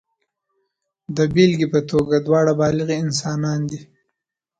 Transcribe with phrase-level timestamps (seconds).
[1.15, 3.79] د بېلګې په توګه دواړه بالغ انسانان دي.